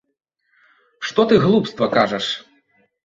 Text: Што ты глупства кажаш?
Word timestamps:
Што 1.07 1.21
ты 1.33 1.39
глупства 1.45 1.85
кажаш? 1.95 2.35